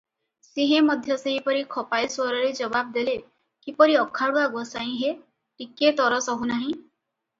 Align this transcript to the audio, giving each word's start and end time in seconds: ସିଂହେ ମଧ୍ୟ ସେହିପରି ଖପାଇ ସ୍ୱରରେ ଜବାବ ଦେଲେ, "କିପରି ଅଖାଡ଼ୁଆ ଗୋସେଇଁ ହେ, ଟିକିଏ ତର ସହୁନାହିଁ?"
ସିଂହେ 0.45 0.77
ମଧ୍ୟ 0.85 1.17
ସେହିପରି 1.23 1.59
ଖପାଇ 1.75 2.07
ସ୍ୱରରେ 2.07 2.57
ଜବାବ 2.61 2.95
ଦେଲେ, 2.97 3.13
"କିପରି 3.67 3.99
ଅଖାଡ଼ୁଆ 4.05 4.47
ଗୋସେଇଁ 4.57 4.97
ହେ, 5.03 5.13
ଟିକିଏ 5.63 5.93
ତର 6.01 6.23
ସହୁନାହିଁ?" 6.31 6.75